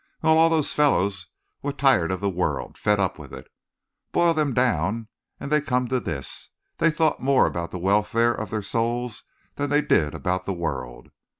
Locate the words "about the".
7.45-7.77, 10.15-10.53